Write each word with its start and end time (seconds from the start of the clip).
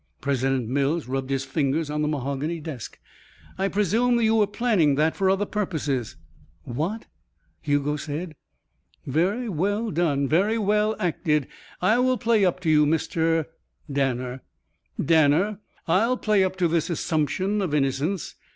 President 0.19 0.67
Mills 0.67 1.07
rubbed 1.07 1.29
his 1.29 1.45
fingers 1.45 1.87
on 1.91 2.01
the 2.01 2.07
mahogany 2.07 2.59
desk. 2.59 2.97
"I 3.59 3.67
presume 3.67 4.19
you 4.19 4.33
were 4.33 4.47
planning 4.47 4.95
that 4.95 5.15
for 5.15 5.29
other 5.29 5.45
purposes?" 5.45 6.15
"What!" 6.63 7.05
Hugo 7.61 7.97
said. 7.97 8.33
"Very 9.05 9.47
well 9.47 9.91
done. 9.91 10.27
Very 10.27 10.57
well 10.57 10.95
acted. 10.97 11.45
I 11.83 11.99
will 11.99 12.17
play 12.17 12.43
up 12.43 12.59
to 12.61 12.69
you, 12.71 12.87
Mr." 12.87 13.45
"Danner." 13.93 14.41
"Danner. 14.99 15.59
I'll 15.87 16.17
play 16.17 16.43
up 16.43 16.55
to 16.55 16.67
this 16.67 16.89
assumption 16.89 17.61
of 17.61 17.71
innocence. 17.75 18.33